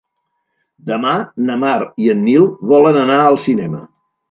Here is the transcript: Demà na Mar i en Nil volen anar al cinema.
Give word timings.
Demà 0.91 1.11
na 1.51 1.59
Mar 1.65 1.75
i 2.05 2.11
en 2.15 2.25
Nil 2.31 2.51
volen 2.73 3.01
anar 3.05 3.21
al 3.29 3.41
cinema. 3.47 3.87